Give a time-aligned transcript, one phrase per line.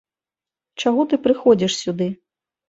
[0.83, 2.09] Чаго ты прыходзіш сюды?